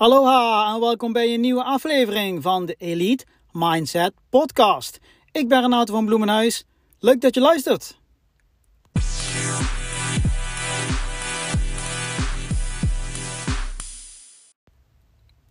Aloha 0.00 0.74
en 0.74 0.80
welkom 0.80 1.12
bij 1.12 1.34
een 1.34 1.40
nieuwe 1.40 1.64
aflevering 1.64 2.42
van 2.42 2.66
de 2.66 2.74
Elite 2.74 3.24
Mindset 3.52 4.12
Podcast. 4.28 4.98
Ik 5.32 5.48
ben 5.48 5.60
Renato 5.60 5.94
van 5.94 6.04
Bloemenhuis. 6.04 6.64
Leuk 6.98 7.20
dat 7.20 7.34
je 7.34 7.40
luistert. 7.40 8.00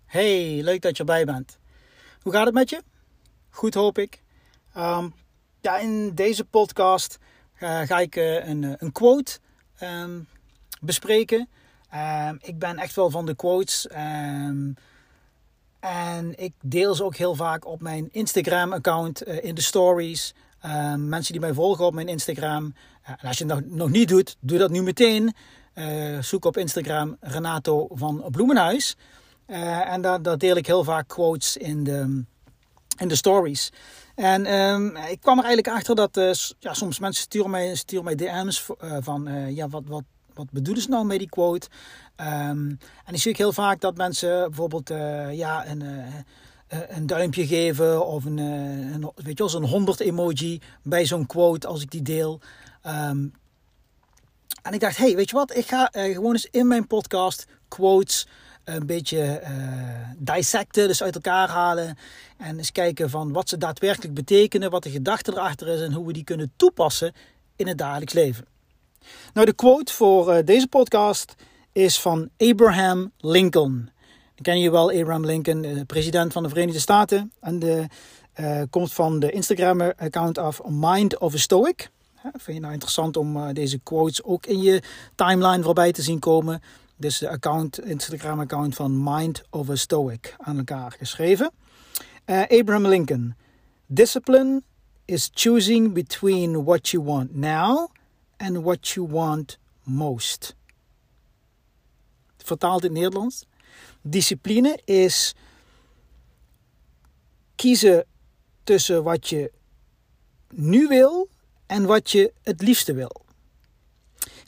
Hey, 0.05 0.61
leuk 0.63 0.81
dat 0.81 0.97
je 0.97 0.99
erbij 0.99 1.25
bent. 1.25 1.59
Hoe 2.21 2.33
gaat 2.33 2.45
het 2.45 2.53
met 2.53 2.69
je? 2.69 2.81
Goed 3.49 3.73
hoop 3.73 3.97
ik. 3.97 4.23
Um, 4.77 5.13
ja, 5.61 5.77
in 5.77 6.15
deze 6.15 6.45
podcast 6.45 7.17
uh, 7.59 7.81
ga 7.81 7.99
ik 7.99 8.15
uh, 8.15 8.47
een, 8.47 8.75
een, 8.77 8.91
quote 8.91 9.39
um, 9.81 10.27
bespreken. 10.81 11.49
Um, 11.95 12.37
ik 12.41 12.59
ben 12.59 12.77
echt 12.77 12.95
wel 12.95 13.09
van 13.09 13.25
de 13.25 13.35
quotes. 13.35 13.87
en 15.79 16.33
ik 16.35 16.53
deel 16.61 16.95
ze 16.95 17.03
ook 17.03 17.15
heel 17.15 17.35
vaak 17.35 17.65
op 17.65 17.81
mijn 17.81 18.09
Instagram-account 18.11 19.27
uh, 19.27 19.43
in 19.43 19.55
de 19.55 19.61
stories. 19.61 20.33
mensen 20.97 21.31
die 21.31 21.41
mij 21.41 21.53
volgen 21.53 21.85
op 21.85 21.93
mijn 21.93 22.07
Instagram. 22.07 22.73
en 23.01 23.27
als 23.27 23.37
je 23.37 23.45
het 23.45 23.53
nog, 23.53 23.77
nog 23.77 23.89
niet 23.89 24.07
doet, 24.07 24.35
doe 24.39 24.57
dat 24.57 24.69
nu 24.69 24.81
meteen. 24.81 25.33
zoek 26.19 26.45
op 26.45 26.57
Instagram 26.57 27.17
Renato 27.19 27.87
van 27.91 28.25
Bloemenhuis. 28.31 28.95
en 29.45 30.01
daar, 30.01 30.21
daar 30.21 30.37
deel 30.37 30.55
ik 30.55 30.67
heel 30.67 30.83
vaak 30.83 31.07
quotes 31.07 31.57
in 31.57 31.83
de, 31.83 32.23
in 32.97 33.07
de 33.07 33.15
stories. 33.15 33.71
En 34.15 34.45
ik 35.09 35.21
kwam 35.21 35.37
er 35.37 35.45
eigenlijk 35.45 35.67
achter 35.67 35.95
dat 35.95 36.15
ja, 36.59 36.73
soms 36.73 36.99
mensen 36.99 37.23
sturen 37.23 37.49
mij, 37.49 37.75
sturen 37.75 38.05
mij 38.05 38.15
DM's 38.15 38.69
van 38.99 39.53
ja, 39.53 39.69
wat, 39.69 39.83
wat, 39.85 40.03
wat 40.39 40.51
bedoelen 40.51 40.83
ze 40.83 40.89
nou 40.89 41.05
met 41.05 41.19
die 41.19 41.29
quote? 41.29 41.67
Um, 42.17 42.79
en 43.05 43.13
ik 43.13 43.19
zie 43.19 43.33
heel 43.37 43.53
vaak 43.53 43.81
dat 43.81 43.97
mensen 43.97 44.43
bijvoorbeeld 44.47 44.89
ja, 45.31 45.67
een, 45.67 45.83
een 46.67 47.07
duimpje 47.07 47.47
geven 47.47 48.05
of 48.05 48.25
een, 48.25 48.37
een 48.37 49.11
weet 49.15 49.37
je 49.37 49.43
wel, 49.43 49.49
zo'n 49.49 49.65
100 49.65 49.99
emoji 49.99 50.61
bij 50.83 51.05
zo'n 51.05 51.25
quote 51.25 51.67
als 51.67 51.81
ik 51.81 51.91
die 51.91 52.01
deel. 52.01 52.39
Um, 52.85 53.33
en 54.63 54.73
ik 54.73 54.79
dacht, 54.79 54.97
hey, 54.97 55.15
weet 55.15 55.29
je 55.29 55.35
wat? 55.35 55.55
Ik 55.55 55.67
ga 55.67 55.89
gewoon 55.91 56.31
eens 56.31 56.47
in 56.51 56.67
mijn 56.67 56.87
podcast 56.87 57.45
quotes 57.67 58.27
een 58.63 58.85
beetje 58.85 59.41
uh, 59.43 60.07
dissecten, 60.17 60.87
dus 60.87 61.03
uit 61.03 61.15
elkaar 61.15 61.49
halen. 61.49 61.97
En 62.37 62.57
eens 62.57 62.71
kijken 62.71 63.09
van 63.09 63.31
wat 63.31 63.49
ze 63.49 63.57
daadwerkelijk 63.57 64.13
betekenen, 64.13 64.69
wat 64.69 64.83
de 64.83 64.89
gedachte 64.89 65.31
erachter 65.31 65.67
is 65.67 65.81
en 65.81 65.93
hoe 65.93 66.07
we 66.07 66.13
die 66.13 66.23
kunnen 66.23 66.51
toepassen 66.55 67.13
in 67.55 67.67
het 67.67 67.77
dagelijks 67.77 68.13
leven. 68.13 68.45
Nou, 69.33 69.45
de 69.45 69.53
quote 69.53 69.93
voor 69.93 70.33
uh, 70.33 70.45
deze 70.45 70.67
podcast 70.67 71.35
is 71.71 71.99
van 71.99 72.29
Abraham 72.37 73.11
Lincoln. 73.17 73.89
Dan 74.35 74.41
ken 74.41 74.59
je 74.59 74.71
wel 74.71 74.91
Abraham 74.91 75.25
Lincoln, 75.25 75.61
de 75.61 75.85
president 75.85 76.33
van 76.33 76.43
de 76.43 76.49
Verenigde 76.49 76.79
Staten. 76.79 77.31
En 77.39 77.59
de, 77.59 77.85
uh, 78.39 78.61
komt 78.69 78.93
van 78.93 79.19
de 79.19 79.31
Instagram-account 79.31 80.37
af 80.37 80.61
Mind 80.65 81.17
of 81.17 81.33
a 81.33 81.37
Stoic. 81.37 81.89
Vind 82.21 82.57
je 82.57 82.59
nou 82.59 82.73
interessant 82.73 83.17
om 83.17 83.53
deze 83.53 83.79
quotes 83.79 84.23
ook 84.23 84.45
in 84.45 84.61
je 84.61 84.81
timeline 85.15 85.63
voorbij 85.63 85.91
te 85.91 86.01
zien 86.01 86.19
komen? 86.19 86.61
Dus 86.95 87.17
de 87.17 87.29
account, 87.29 87.85
Instagram-account 87.85 88.75
van 88.75 89.03
Mind 89.03 89.43
of 89.49 89.69
a 89.69 89.75
Stoic 89.75 90.35
aan 90.37 90.57
elkaar 90.57 90.95
geschreven. 90.97 91.51
Abraham 92.25 92.87
Lincoln. 92.87 93.35
Discipline 93.85 94.61
is 95.05 95.29
choosing 95.33 95.93
between 95.93 96.63
what 96.63 96.89
you 96.89 97.03
want 97.03 97.35
now 97.35 97.89
and 98.39 98.61
what 98.63 98.87
you 98.87 99.07
want 99.07 99.57
most. 99.83 100.55
Vertaald 102.37 102.83
in 102.83 102.89
het 102.89 102.99
Nederlands. 103.01 103.45
Discipline 104.01 104.79
is 104.85 105.33
kiezen 107.55 108.05
tussen 108.63 109.03
wat 109.03 109.29
je 109.29 109.51
nu 110.49 110.87
wil 110.87 111.29
en 111.65 111.85
wat 111.85 112.11
je 112.11 112.33
het 112.43 112.61
liefste 112.61 112.93
wil 112.93 113.27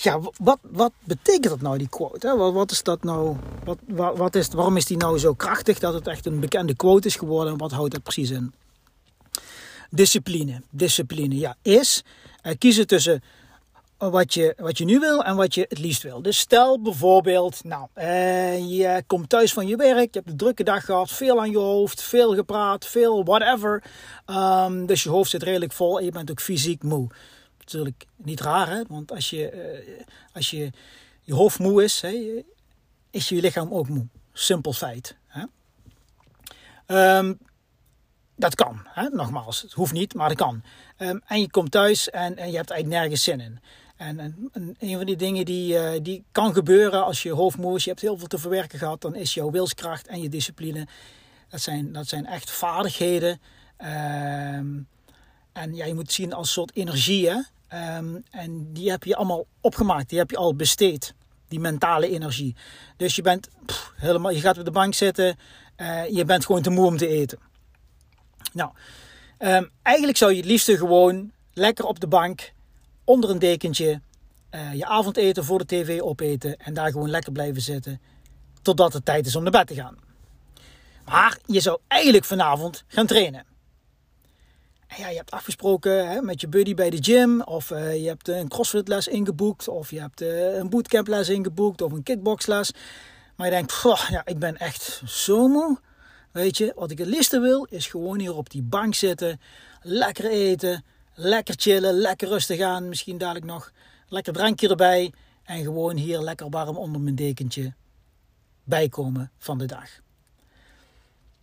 ja, 0.03 0.19
wat, 0.37 0.59
wat 0.61 0.91
betekent 1.03 1.49
dat 1.49 1.61
nou, 1.61 1.77
die 1.77 1.89
quote? 1.89 2.35
Wat, 2.37 2.53
wat 2.53 2.71
is 2.71 2.83
dat 2.83 3.03
nou? 3.03 3.35
Wat, 3.63 3.77
wat, 3.87 4.17
wat 4.17 4.35
is, 4.35 4.47
waarom 4.47 4.77
is 4.77 4.85
die 4.85 4.97
nou 4.97 5.19
zo 5.19 5.33
krachtig 5.33 5.79
dat 5.79 5.93
het 5.93 6.07
echt 6.07 6.25
een 6.25 6.39
bekende 6.39 6.75
quote 6.75 7.07
is 7.07 7.16
geworden? 7.16 7.53
En 7.53 7.59
wat 7.59 7.71
houdt 7.71 7.91
dat 7.91 8.03
precies 8.03 8.29
in? 8.29 8.53
Discipline. 9.89 10.61
Discipline, 10.69 11.37
ja, 11.37 11.55
is 11.61 12.03
uh, 12.43 12.53
kiezen 12.57 12.87
tussen 12.87 13.23
wat 14.09 14.34
je, 14.34 14.53
wat 14.57 14.78
je 14.78 14.85
nu 14.85 15.00
wil 15.00 15.23
en 15.23 15.35
wat 15.35 15.53
je 15.56 15.66
het 15.69 15.79
liefst 15.79 16.03
wil. 16.03 16.22
Dus 16.22 16.38
stel 16.38 16.81
bijvoorbeeld, 16.81 17.63
nou, 17.63 17.88
uh, 17.95 18.79
je 18.79 19.03
komt 19.07 19.29
thuis 19.29 19.53
van 19.53 19.67
je 19.67 19.75
werk, 19.75 20.13
je 20.13 20.19
hebt 20.19 20.29
een 20.29 20.38
drukke 20.38 20.63
dag 20.63 20.85
gehad, 20.85 21.12
veel 21.12 21.39
aan 21.39 21.51
je 21.51 21.57
hoofd, 21.57 22.01
veel 22.01 22.35
gepraat, 22.35 22.85
veel 22.85 23.23
whatever. 23.23 23.84
Um, 24.25 24.85
dus 24.85 25.03
je 25.03 25.09
hoofd 25.09 25.29
zit 25.29 25.44
redelijk 25.44 25.72
vol 25.72 26.00
en 26.00 26.06
je 26.06 26.11
bent 26.11 26.31
ook 26.31 26.41
fysiek 26.41 26.84
moe 26.84 27.09
natuurlijk 27.59 28.06
niet 28.16 28.40
raar, 28.40 28.84
want 28.88 29.11
als 29.11 29.29
je, 29.29 29.51
uh, 29.88 30.03
als 30.34 30.50
je, 30.50 30.72
je 31.22 31.34
hoofd 31.34 31.59
moe 31.59 31.84
is, 31.84 32.01
hè, 32.01 32.44
is 33.09 33.29
je 33.29 33.41
lichaam 33.41 33.73
ook 33.73 33.90
moe. 33.90 34.07
Simpel 34.34 34.73
feit. 34.73 35.16
Hè? 35.28 35.44
Um, 37.17 37.38
dat 38.35 38.56
kan, 38.56 38.81
hè? 38.84 39.09
nogmaals. 39.09 39.61
Het 39.61 39.73
hoeft 39.73 39.94
niet, 39.94 40.13
maar 40.13 40.28
dat 40.28 40.38
kan. 40.38 40.63
Um, 40.97 41.22
en 41.25 41.40
je 41.40 41.50
komt 41.50 41.72
thuis 41.72 42.09
en, 42.09 42.38
en 42.38 42.51
je 42.51 42.57
hebt 42.57 42.69
eigenlijk 42.69 43.01
nergens 43.01 43.23
zin 43.23 43.40
in. 43.40 43.59
En, 44.01 44.19
en, 44.19 44.50
en 44.51 44.75
een 44.79 44.97
van 44.97 45.06
die 45.06 45.16
dingen 45.16 45.45
die, 45.45 45.73
uh, 45.73 45.91
die 46.01 46.23
kan 46.31 46.53
gebeuren 46.53 47.06
als 47.06 47.23
je 47.23 47.31
hoofd 47.31 47.57
moe 47.57 47.75
is, 47.75 47.84
je 47.84 47.89
hebt 47.89 48.01
heel 48.01 48.17
veel 48.17 48.28
te 48.28 48.38
verwerken 48.38 48.79
gehad, 48.79 49.01
dan 49.01 49.16
is 49.16 49.34
jouw 49.34 49.51
wilskracht 49.51 50.07
en 50.07 50.22
je 50.22 50.29
discipline, 50.29 50.88
dat 51.50 51.62
zijn, 51.62 51.91
dat 51.91 52.07
zijn 52.07 52.25
echt 52.25 52.51
vaardigheden. 52.51 53.41
Um, 53.78 54.88
en 55.53 55.75
ja, 55.75 55.85
je 55.85 55.94
moet 55.94 56.11
zien 56.11 56.34
als 56.34 56.51
soort 56.51 56.75
energie. 56.75 57.29
Um, 57.29 58.23
en 58.29 58.73
die 58.73 58.90
heb 58.90 59.03
je 59.03 59.16
allemaal 59.16 59.45
opgemaakt, 59.61 60.09
die 60.09 60.17
heb 60.17 60.29
je 60.29 60.38
al 60.38 60.56
besteed. 60.56 61.13
Die 61.47 61.59
mentale 61.59 62.09
energie. 62.09 62.56
Dus 62.97 63.16
je 63.16 63.22
bent 63.22 63.50
helemaal, 63.95 64.31
je 64.31 64.40
gaat 64.40 64.57
op 64.57 64.66
de 64.66 64.72
bank 64.72 64.94
zitten, 64.94 65.35
uh, 65.78 66.07
je 66.09 66.25
bent 66.25 66.45
gewoon 66.45 66.61
te 66.61 66.69
moe 66.69 66.85
om 66.85 66.97
te 66.97 67.07
eten. 67.07 67.40
Nou, 68.53 68.72
um, 69.40 69.72
eigenlijk 69.81 70.17
zou 70.17 70.31
je 70.31 70.38
het 70.38 70.45
liefste 70.45 70.78
gewoon 70.78 71.31
lekker 71.53 71.85
op 71.85 72.00
de 72.00 72.07
bank, 72.07 72.53
onder 73.03 73.29
een 73.29 73.39
dekentje, 73.39 74.01
uh, 74.51 74.73
je 74.73 74.85
avondeten 74.85 75.44
voor 75.44 75.57
de 75.57 75.66
tv 75.66 76.01
opeten 76.01 76.57
en 76.57 76.73
daar 76.73 76.91
gewoon 76.91 77.09
lekker 77.09 77.31
blijven 77.31 77.62
zitten. 77.62 78.01
Totdat 78.62 78.94
het 78.94 79.06
tijd 79.06 79.25
is 79.25 79.35
om 79.35 79.44
naar 79.44 79.51
bed 79.51 79.67
te 79.67 79.75
gaan. 79.75 79.97
Maar 81.06 81.38
je 81.45 81.59
zou 81.59 81.79
eigenlijk 81.88 82.25
vanavond 82.25 82.84
gaan 82.88 83.06
trainen 83.06 83.45
ja, 84.97 85.09
je 85.09 85.17
hebt 85.17 85.31
afgesproken 85.31 86.09
hè, 86.09 86.22
met 86.22 86.41
je 86.41 86.47
buddy 86.47 86.73
bij 86.73 86.90
de 86.90 87.03
gym. 87.03 87.41
Of 87.41 87.69
uh, 87.69 88.01
je 88.01 88.07
hebt 88.07 88.28
een 88.28 88.47
crossfit 88.47 88.88
les 88.88 89.07
ingeboekt. 89.07 89.67
Of 89.67 89.91
je 89.91 90.00
hebt 90.00 90.22
uh, 90.22 90.57
een 90.57 90.69
bootcamp 90.69 91.07
les 91.07 91.29
ingeboekt. 91.29 91.81
Of 91.81 91.91
een 91.91 92.03
kickboxles. 92.03 92.72
Maar 93.35 93.47
je 93.47 93.53
denkt, 93.53 93.81
ja, 94.09 94.22
ik 94.25 94.40
ben 94.40 94.57
echt 94.57 95.01
zo 95.06 95.47
moe. 95.47 95.79
Weet 96.31 96.57
je, 96.57 96.72
wat 96.75 96.91
ik 96.91 96.97
het 96.97 97.07
liefste 97.07 97.40
wil, 97.40 97.67
is 97.69 97.88
gewoon 97.88 98.19
hier 98.19 98.35
op 98.35 98.50
die 98.50 98.63
bank 98.63 98.95
zitten. 98.95 99.41
Lekker 99.81 100.29
eten. 100.29 100.84
Lekker 101.13 101.55
chillen. 101.57 101.94
Lekker 101.94 102.27
rustig 102.27 102.61
aan. 102.61 102.89
Misschien 102.89 103.17
dadelijk 103.17 103.45
nog 103.45 103.72
lekker 104.07 104.33
drankje 104.33 104.69
erbij. 104.69 105.13
En 105.44 105.63
gewoon 105.63 105.95
hier 105.95 106.19
lekker 106.19 106.49
warm 106.49 106.77
onder 106.77 107.01
mijn 107.01 107.16
dekentje 107.16 107.73
bijkomen 108.63 109.31
van 109.38 109.57
de 109.57 109.66
dag. 109.66 109.89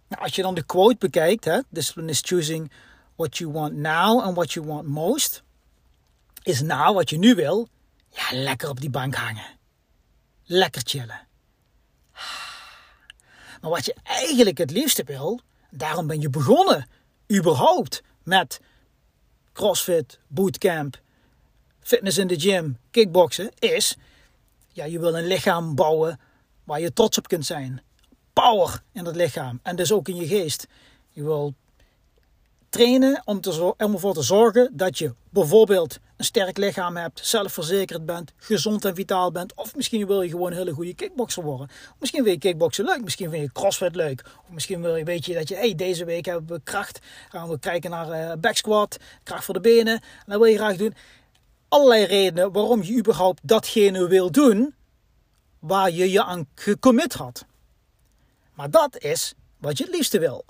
Nou, 0.09 0.23
als 0.23 0.34
je 0.34 0.43
dan 0.43 0.55
de 0.55 0.62
quote 0.62 0.97
bekijkt, 0.99 1.45
hè, 1.45 1.61
discipline 1.69 2.11
is 2.11 2.21
choosing 2.25 2.73
what 3.17 3.37
you 3.37 3.53
want 3.53 3.75
now 3.75 4.21
and 4.23 4.34
what 4.34 4.53
you 4.53 4.67
want 4.67 4.87
most. 4.87 5.43
Is 6.43 6.62
nou 6.62 6.95
wat 6.95 7.11
je 7.11 7.19
nu 7.19 7.35
wil. 7.35 7.69
Ja, 8.11 8.25
lekker 8.31 8.69
op 8.69 8.81
die 8.81 8.91
bank 8.91 9.15
hangen. 9.15 9.56
Lekker 10.45 10.83
chillen. 10.85 11.27
Maar 13.61 13.70
wat 13.70 13.85
je 13.85 13.94
eigenlijk 14.03 14.59
het 14.59 14.70
liefste 14.70 15.05
wil, 15.05 15.41
daarom 15.70 16.06
ben 16.06 16.20
je 16.20 16.31
begonnen, 16.31 16.88
überhaupt, 17.32 18.03
met 18.23 18.61
crossfit, 19.58 20.19
bootcamp, 20.26 21.00
fitness 21.81 22.19
in 22.19 22.26
de 22.26 22.40
gym, 22.40 22.78
kickboksen, 22.90 23.50
is, 23.58 23.96
ja, 24.72 24.84
je 24.84 24.99
wil 24.99 25.16
een 25.16 25.26
lichaam 25.26 25.75
bouwen 25.75 26.20
waar 26.64 26.81
je 26.81 26.93
trots 26.93 27.19
op 27.19 27.28
kunt 27.28 27.46
zijn. 27.46 27.82
Power 28.32 28.82
in 28.93 29.06
het 29.06 29.16
lichaam 29.16 29.60
en 29.62 29.76
dus 29.76 29.93
ook 29.93 30.08
in 30.08 30.16
je 30.16 30.26
geest. 30.26 30.66
Je 31.10 31.22
wil 31.22 31.55
trainen 32.69 33.22
om, 33.25 33.40
te, 33.40 33.75
om 33.76 33.93
ervoor 33.93 34.14
te 34.14 34.22
zorgen 34.22 34.70
dat 34.76 34.99
je 34.99 35.14
bijvoorbeeld 35.31 35.99
een 36.19 36.25
sterk 36.25 36.56
lichaam 36.56 36.97
hebt, 36.97 37.26
zelfverzekerd 37.26 38.06
bent, 38.06 38.32
gezond 38.37 38.85
en 38.85 38.94
vitaal 38.94 39.32
bent. 39.32 39.55
Of 39.55 39.75
misschien 39.76 40.06
wil 40.06 40.23
je 40.23 40.31
gewoon 40.31 40.50
een 40.50 40.56
hele 40.56 40.73
goede 40.73 40.94
kickboxer 40.94 41.43
worden. 41.43 41.69
Misschien 41.99 42.23
vind 42.25 42.43
je 42.43 42.49
kickboksen 42.49 42.85
leuk, 42.85 43.03
misschien 43.03 43.31
vind 43.31 43.43
je 43.43 43.53
crossfit 43.53 43.94
leuk. 43.94 44.25
Of 44.47 44.50
misschien 44.50 44.82
wil 44.82 44.97
je, 44.97 45.05
weet 45.05 45.25
je 45.25 45.35
dat 45.35 45.49
je, 45.49 45.55
hey, 45.55 45.75
deze 45.75 46.05
week 46.05 46.25
hebben 46.25 46.56
we 46.56 46.61
kracht. 46.65 46.99
Gaan 47.29 47.49
we 47.49 47.59
kijken 47.59 47.91
naar 47.91 48.09
uh, 48.09 48.32
back 48.41 48.56
squat, 48.56 48.97
kracht 49.23 49.44
voor 49.44 49.55
de 49.55 49.61
benen. 49.61 49.93
En 49.93 50.25
dat 50.26 50.38
wil 50.38 50.50
je 50.50 50.56
graag 50.56 50.76
doen. 50.76 50.94
Allerlei 51.69 52.05
redenen 52.05 52.53
waarom 52.53 52.82
je 52.82 52.97
überhaupt 52.97 53.41
datgene 53.43 54.09
wil 54.09 54.31
doen 54.31 54.75
waar 55.59 55.91
je 55.91 56.11
je 56.11 56.25
aan 56.25 56.49
gecommit 56.55 57.12
had. 57.12 57.44
Maar 58.55 58.70
dat 58.70 58.99
is 58.99 59.35
wat 59.59 59.79
je 59.79 59.85
het 59.85 59.94
liefste 59.94 60.19
wil. 60.19 60.44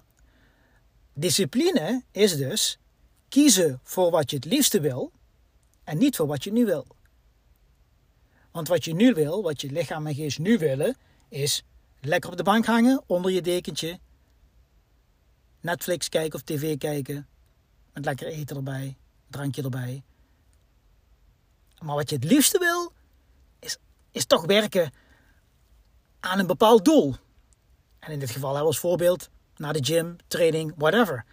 Discipline 1.13 2.03
is 2.13 2.37
dus 2.37 2.79
kiezen 3.29 3.81
voor 3.83 4.11
wat 4.11 4.31
je 4.31 4.37
het 4.37 4.45
liefste 4.45 4.81
wil 4.81 5.13
en 5.89 5.99
niet 5.99 6.17
voor 6.17 6.27
wat 6.27 6.45
je 6.45 6.53
nu 6.53 6.65
wil. 6.65 6.87
Want 8.51 8.69
wat 8.69 8.85
je 8.85 8.95
nu 8.95 9.15
wil, 9.15 9.43
wat 9.43 9.61
je 9.61 9.71
lichaam 9.71 10.07
en 10.07 10.15
geest 10.15 10.39
nu 10.39 10.59
willen, 10.59 10.97
is 11.29 11.65
lekker 12.01 12.31
op 12.31 12.37
de 12.37 12.43
bank 12.43 12.67
hangen 12.67 13.03
onder 13.07 13.31
je 13.31 13.43
dekentje, 13.43 13.99
Netflix 15.61 16.09
kijken 16.09 16.35
of 16.35 16.43
tv 16.45 16.79
kijken, 16.79 17.29
met 17.93 18.05
lekker 18.05 18.27
eten 18.27 18.57
erbij, 18.57 18.97
drankje 19.27 19.63
erbij. 19.63 20.03
Maar 21.79 21.95
wat 21.95 22.11
je 22.11 22.17
het 22.17 22.25
liefste 22.25 22.59
wil, 22.59 22.93
is, 23.59 23.77
is 24.11 24.27
toch 24.27 24.45
werken 24.47 24.93
aan 26.21 26.39
een 26.39 26.47
bepaald 26.47 26.85
doel. 26.85 27.15
En 27.99 28.13
in 28.13 28.19
dit 28.19 28.31
geval 28.31 28.59
als 28.59 28.79
voorbeeld 28.79 29.29
naar 29.57 29.73
de 29.73 29.85
gym, 29.85 30.17
training, 30.27 30.73
whatever. 30.77 31.25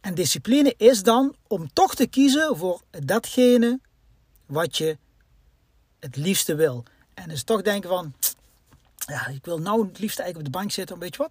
En 0.00 0.14
discipline 0.14 0.74
is 0.76 1.02
dan 1.02 1.34
om 1.46 1.72
toch 1.72 1.94
te 1.94 2.06
kiezen 2.06 2.56
voor 2.56 2.82
datgene 3.04 3.80
wat 4.46 4.76
je 4.76 4.98
het 5.98 6.16
liefste 6.16 6.54
wil. 6.54 6.84
En 7.14 7.28
dus 7.28 7.42
toch 7.42 7.62
denken 7.62 7.88
van, 7.88 8.14
ja, 8.96 9.26
ik 9.26 9.44
wil 9.44 9.58
nou 9.58 9.86
het 9.86 9.98
liefst 9.98 10.18
eigenlijk 10.18 10.48
op 10.48 10.52
de 10.52 10.58
bank 10.58 10.72
zitten, 10.72 10.98
weet 10.98 11.16
je 11.16 11.22
wat? 11.22 11.30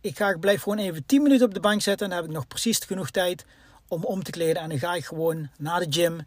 Ik, 0.00 0.16
ga, 0.16 0.28
ik 0.28 0.40
blijf 0.40 0.62
gewoon 0.62 0.78
even 0.78 1.06
10 1.06 1.22
minuten 1.22 1.46
op 1.46 1.54
de 1.54 1.60
bank 1.60 1.80
zitten 1.80 2.06
en 2.06 2.12
dan 2.12 2.20
heb 2.20 2.30
ik 2.30 2.36
nog 2.36 2.46
precies 2.46 2.78
genoeg 2.78 3.10
tijd 3.10 3.44
om 3.88 4.04
om 4.04 4.22
te 4.22 4.30
kleden. 4.30 4.62
En 4.62 4.68
dan 4.68 4.78
ga 4.78 4.94
ik 4.94 5.04
gewoon 5.04 5.48
naar 5.58 5.80
de 5.80 5.86
gym, 5.92 6.26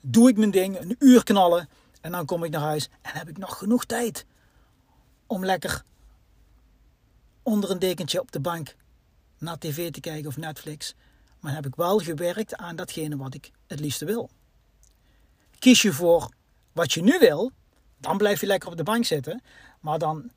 doe 0.00 0.28
ik 0.28 0.36
mijn 0.36 0.50
ding, 0.50 0.80
een 0.80 0.96
uur 0.98 1.22
knallen 1.22 1.68
en 2.00 2.12
dan 2.12 2.24
kom 2.26 2.44
ik 2.44 2.50
naar 2.50 2.60
huis 2.60 2.88
en 3.02 3.10
heb 3.12 3.28
ik 3.28 3.38
nog 3.38 3.58
genoeg 3.58 3.84
tijd 3.84 4.24
om 5.26 5.44
lekker 5.44 5.82
onder 7.42 7.70
een 7.70 7.78
dekentje 7.78 8.20
op 8.20 8.32
de 8.32 8.40
bank 8.40 8.74
naar 9.38 9.58
tv 9.58 9.90
te 9.90 10.00
kijken 10.00 10.28
of 10.28 10.36
Netflix. 10.36 10.94
Maar 11.40 11.54
heb 11.54 11.66
ik 11.66 11.74
wel 11.74 11.98
gewerkt 11.98 12.56
aan 12.56 12.76
datgene 12.76 13.16
wat 13.16 13.34
ik 13.34 13.50
het 13.66 13.80
liefste 13.80 14.04
wil. 14.04 14.30
Kies 15.58 15.82
je 15.82 15.92
voor 15.92 16.28
wat 16.72 16.92
je 16.92 17.02
nu 17.02 17.18
wil, 17.18 17.52
dan 17.98 18.18
blijf 18.18 18.40
je 18.40 18.46
lekker 18.46 18.70
op 18.70 18.76
de 18.76 18.82
bank 18.82 19.04
zitten. 19.04 19.42
Maar 19.80 19.98
dan, 19.98 20.30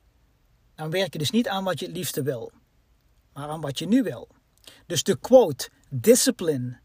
dan 0.76 0.90
werk 0.90 1.14
je 1.14 1.20
dus 1.20 1.32
niet 1.32 1.48
aan 1.48 1.64
wat 1.64 1.80
je 1.80 1.86
het 1.86 1.96
liefste 1.96 2.22
wil, 2.22 2.52
maar 3.34 3.50
aan 3.50 3.62
wat 3.62 3.80
je 3.80 3.88
nu 3.88 4.04
wil. 4.04 4.28
Dus 4.86 5.04
de 5.04 5.18
quote: 5.18 5.70
Discipline 5.90 6.80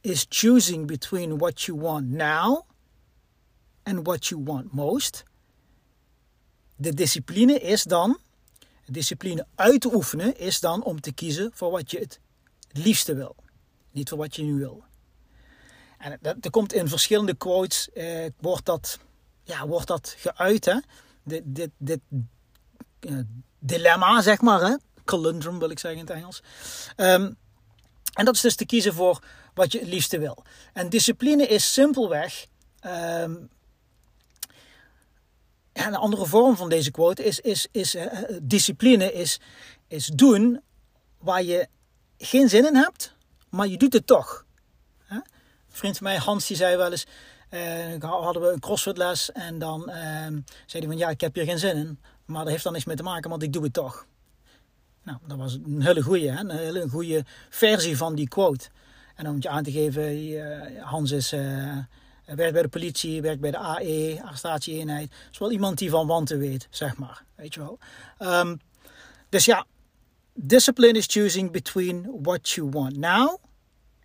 is 0.00 0.26
choosing 0.28 0.86
between 0.86 1.38
what 1.38 1.62
you 1.62 1.80
want 1.80 2.06
now 2.06 2.62
and 3.82 4.06
what 4.06 4.26
you 4.26 4.42
want 4.44 4.72
most. 4.72 5.24
De 6.76 6.94
discipline 6.94 7.60
is 7.60 7.82
dan, 7.82 8.18
discipline 8.86 9.46
uit 9.54 9.80
te 9.80 9.94
oefenen 9.94 10.38
is 10.38 10.60
dan 10.60 10.84
om 10.84 11.00
te 11.00 11.12
kiezen 11.12 11.50
voor 11.54 11.70
wat 11.70 11.90
je 11.90 11.98
het 11.98 12.20
liefste 12.72 13.14
wil. 13.14 13.36
Niet 13.90 14.08
voor 14.08 14.18
wat 14.18 14.36
je 14.36 14.42
nu 14.42 14.54
wil. 14.54 14.84
En 15.98 16.18
dat, 16.20 16.36
er 16.40 16.50
komt 16.50 16.72
in 16.72 16.88
verschillende 16.88 17.34
quotes, 17.34 17.90
eh, 17.92 18.26
wordt, 18.40 18.64
dat, 18.64 18.98
ja, 19.42 19.66
wordt 19.66 19.86
dat 19.86 20.14
geuit. 20.18 20.64
Hè? 20.64 20.78
Dit, 21.22 21.42
dit, 21.44 21.70
dit 21.78 22.00
dilemma, 23.58 24.22
zeg 24.22 24.40
maar. 24.40 24.60
Hè? 24.60 24.76
Conundrum 25.04 25.58
wil 25.58 25.70
ik 25.70 25.78
zeggen 25.78 26.00
in 26.00 26.06
het 26.06 26.16
Engels. 26.16 26.42
Um, 26.96 27.36
en 28.14 28.24
dat 28.24 28.34
is 28.34 28.40
dus 28.40 28.56
te 28.56 28.66
kiezen 28.66 28.94
voor 28.94 29.22
wat 29.54 29.72
je 29.72 29.78
het 29.78 29.88
liefste 29.88 30.18
wil. 30.18 30.44
En 30.72 30.88
discipline 30.88 31.46
is 31.46 31.72
simpelweg. 31.72 32.46
Um, 32.86 33.50
ja, 35.74 35.86
een 35.86 35.94
andere 35.94 36.26
vorm 36.26 36.56
van 36.56 36.68
deze 36.68 36.90
quote 36.90 37.24
is, 37.24 37.40
is, 37.40 37.66
is 37.70 37.94
uh, 37.94 38.06
discipline 38.42 39.12
is, 39.12 39.40
is 39.88 40.06
doen 40.06 40.60
waar 41.18 41.42
je 41.42 41.68
geen 42.18 42.48
zin 42.48 42.66
in 42.66 42.76
hebt, 42.76 43.14
maar 43.48 43.66
je 43.66 43.76
doet 43.76 43.92
het 43.92 44.06
toch. 44.06 44.44
Een 45.08 45.22
vriend 45.68 45.98
van 45.98 46.06
mij, 46.06 46.16
Hans, 46.16 46.46
die 46.46 46.56
zei 46.56 46.76
wel 46.76 46.90
eens, 46.90 47.06
uh, 47.50 47.60
hadden 48.00 48.42
we 48.42 48.52
een 48.52 48.60
crossfit 48.60 49.30
en 49.32 49.58
dan 49.58 49.80
uh, 49.80 49.94
zei 50.66 50.82
hij 50.82 50.86
van 50.86 50.96
ja, 50.96 51.08
ik 51.08 51.20
heb 51.20 51.34
hier 51.34 51.44
geen 51.44 51.58
zin 51.58 51.76
in, 51.76 52.00
maar 52.24 52.42
dat 52.42 52.52
heeft 52.52 52.64
dan 52.64 52.72
niks 52.72 52.84
mee 52.84 52.96
te 52.96 53.02
maken, 53.02 53.30
want 53.30 53.42
ik 53.42 53.52
doe 53.52 53.62
het 53.62 53.72
toch. 53.72 54.06
Nou, 55.02 55.18
dat 55.26 55.36
was 55.36 55.54
een 55.54 55.82
hele 55.82 56.02
goede, 56.02 56.28
een 56.28 56.50
hele 56.50 56.88
goede 56.88 57.24
versie 57.50 57.96
van 57.96 58.14
die 58.14 58.28
quote. 58.28 58.68
En 59.14 59.28
om 59.28 59.36
je 59.40 59.48
aan 59.48 59.62
te 59.62 59.72
geven, 59.72 60.80
Hans 60.80 61.10
is, 61.10 61.34
werkt 62.24 62.52
bij 62.52 62.62
de 62.62 62.68
politie, 62.68 63.22
werkt 63.22 63.40
bij 63.40 63.50
de 63.50 63.58
AE, 63.58 64.20
arrestatieeenheid. 64.24 65.12
Is 65.32 65.38
wel 65.38 65.52
iemand 65.52 65.78
die 65.78 65.90
van 65.90 66.06
wanten 66.06 66.38
weet, 66.38 66.66
zeg 66.70 66.96
maar. 66.96 67.24
Weet 67.34 67.54
je 67.54 67.60
wel. 67.60 67.78
Um, 68.18 68.60
dus 69.28 69.44
ja, 69.44 69.66
discipline 70.34 70.98
is 70.98 71.06
choosing 71.08 71.50
between 71.50 72.08
what 72.22 72.48
you 72.48 72.68
want 72.70 72.96
now 72.96 73.36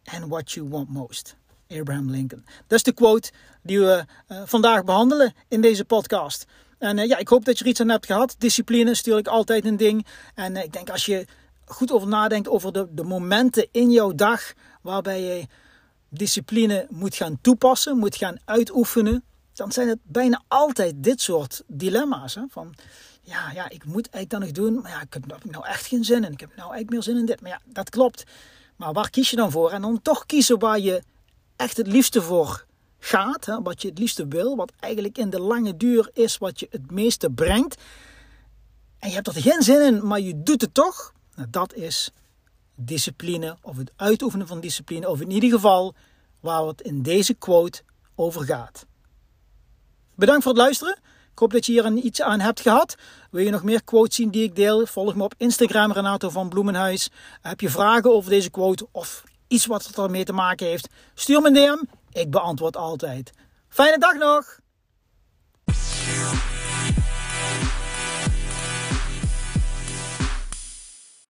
and 0.04 0.27
what 0.27 0.51
you 0.51 0.69
want 0.69 0.89
most. 0.89 1.36
Abraham 1.68 2.10
Lincoln. 2.10 2.45
Dat 2.68 2.77
is 2.77 2.83
de 2.83 2.94
quote 2.94 3.31
die 3.63 3.80
we 3.80 4.06
uh, 4.27 4.42
vandaag 4.45 4.83
behandelen 4.83 5.33
in 5.48 5.62
deze 5.62 5.86
podcast. 5.86 6.45
En 6.77 6.98
uh, 6.98 7.06
ja, 7.06 7.18
ik 7.18 7.27
hoop 7.27 7.45
dat 7.45 7.57
je 7.57 7.63
er 7.63 7.69
iets 7.69 7.80
aan 7.80 7.89
hebt 7.89 8.06
gehad. 8.06 8.36
Discipline 8.38 8.89
is 8.89 8.98
natuurlijk 8.98 9.27
altijd 9.27 9.65
een 9.65 9.77
ding. 9.77 10.06
En 10.36 10.56
uh, 10.56 10.63
ik 10.63 10.74
denk 10.74 10.89
als 10.89 11.06
je 11.06 11.25
goed 11.65 11.92
over 11.92 12.07
nadenkt 12.07 12.48
over 12.48 12.74
de, 12.74 12.88
de 12.92 13.04
momenten 13.04 13.68
in 13.72 13.92
jouw 13.92 14.15
dag 14.15 14.54
waarbij 14.81 15.22
je 15.22 15.48
discipline 16.10 16.88
moet 16.90 17.16
gaan 17.16 17.38
toepassen, 17.42 17.98
moet 17.98 18.16
gaan 18.16 18.38
uitoefenen, 18.46 19.24
dan 19.54 19.72
zijn 19.72 19.88
het 19.88 20.00
bijna 20.04 20.44
altijd 20.48 21.04
dit 21.04 21.22
soort 21.22 21.64
dilemma's. 21.68 22.36
Hè? 22.36 22.42
Van 22.50 22.76
ja, 23.22 23.52
ja, 23.52 23.70
ik 23.70 23.86
moet 23.86 24.10
eigenlijk 24.10 24.30
dan 24.30 24.40
nog 24.40 24.52
doen, 24.52 24.82
maar 24.82 24.92
ja, 24.92 25.02
ik 25.02 25.14
heb 25.14 25.44
nou 25.44 25.66
echt 25.66 25.86
geen 25.86 26.04
zin 26.04 26.24
in. 26.24 26.32
Ik 26.32 26.40
heb 26.40 26.50
nou 26.50 26.72
eigenlijk 26.72 26.90
meer 26.90 27.04
zin 27.04 27.18
in 27.18 27.26
dit. 27.26 27.42
Maar 27.42 27.52
ja, 27.52 27.62
dat 27.66 27.90
klopt. 27.90 28.24
Maar 28.76 28.94
waar 28.94 29.10
kies 29.10 29.30
je 29.30 29.36
dan 29.36 29.52
voor? 29.52 29.72
En 29.72 29.82
dan 29.82 30.02
toch 30.02 30.26
kiezen 30.26 30.60
waar 30.60 30.80
je 30.80 31.04
echt 31.56 31.78
het 31.78 31.88
liefste 31.88 32.22
voor 32.22 32.66
gaat, 33.00 33.46
hè, 33.46 33.62
wat 33.62 33.82
je 33.82 33.88
het 33.88 33.98
liefste 33.98 34.28
wil, 34.28 34.56
wat 34.56 34.72
eigenlijk 34.80 35.18
in 35.18 35.30
de 35.30 35.40
lange 35.40 35.78
duur 35.78 36.10
is 36.14 36.38
wat 36.38 36.60
je 36.60 36.68
het 36.70 36.92
meeste 36.92 37.30
brengt. 37.30 37.82
En 39.00 39.10
je 39.10 39.16
hebt 39.16 39.28
er 39.28 39.42
geen 39.42 39.62
zin 39.62 39.82
in, 39.82 40.08
maar 40.08 40.20
je 40.20 40.44
doet 40.44 40.62
het 40.62 40.74
toch. 40.74 41.14
Nou, 41.36 41.48
dat 41.50 41.74
is 41.74 42.12
discipline 42.80 43.58
of 43.62 43.78
het 43.78 43.92
uitoefenen 43.96 44.48
van 44.48 44.60
discipline, 44.60 45.10
of 45.10 45.22
in 45.22 45.31
ieder 45.31 45.50
geval 45.50 45.96
waar 46.40 46.64
het 46.64 46.81
in 46.81 47.02
deze 47.02 47.34
quote 47.34 47.81
over 48.16 48.46
gaat. 48.46 48.86
Bedankt 50.16 50.44
voor 50.44 50.52
het 50.52 50.62
luisteren. 50.62 51.00
Ik 51.31 51.40
hoop 51.40 51.52
dat 51.52 51.66
je 51.66 51.72
hier 51.72 51.94
iets 51.94 52.22
aan 52.22 52.40
hebt 52.40 52.62
gehad. 52.62 52.96
Wil 53.31 53.44
je 53.44 53.50
nog 53.50 53.64
meer 53.64 53.84
quotes 53.84 54.16
zien 54.16 54.30
die 54.30 54.44
ik 54.44 54.56
deel? 54.56 54.86
Volg 54.86 55.15
me 55.15 55.24
op 55.24 55.34
Instagram 55.38 55.92
Renato 55.92 56.30
van 56.30 56.50
Bloemenhuis. 56.50 57.10
Heb 57.42 57.62
je 57.62 57.70
vragen 57.70 58.13
over 58.13 58.30
deze 58.30 58.50
quote 58.50 58.88
of 58.92 59.24
iets 59.48 59.65
wat 59.65 59.98
ermee 59.98 60.24
te 60.24 60.34
maken 60.34 60.68
heeft? 60.68 60.88
Stuur 61.13 61.42
me 61.42 61.48
een 61.48 61.53
DM. 61.53 61.84
Ik 62.20 62.32
beantwoord 62.32 62.77
altijd. 62.77 63.32
Fijne 63.70 63.98
dag 63.98 64.13
nog! 64.13 64.60